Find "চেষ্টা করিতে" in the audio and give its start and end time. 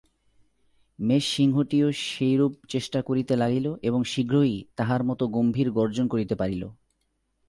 2.69-3.33